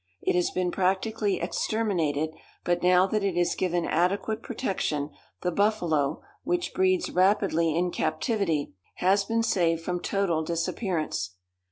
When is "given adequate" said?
3.53-4.41